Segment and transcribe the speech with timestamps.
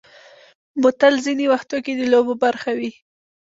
[0.81, 2.91] بوتل ځینې وختو کې د لوبو برخه وي.